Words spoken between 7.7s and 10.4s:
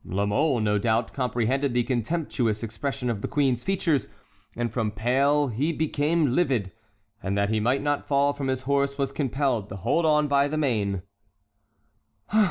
not fall from his horse was compelled to hold on